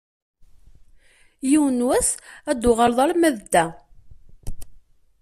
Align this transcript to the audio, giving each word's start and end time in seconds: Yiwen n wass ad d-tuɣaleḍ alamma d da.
Yiwen 1.49 1.79
n 1.83 1.85
wass 1.87 2.09
ad 2.49 2.55
d-tuɣaleḍ 2.59 2.99
alamma 3.03 3.29
d 3.37 3.39
da. 3.53 3.65